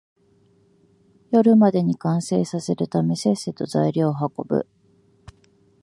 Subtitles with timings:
[1.29, 4.67] 夜までに完成させるため、せっせと材料を運ぶ